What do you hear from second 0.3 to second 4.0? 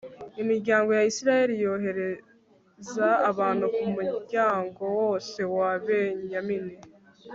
imiryango ya israheli yohereza abantu ku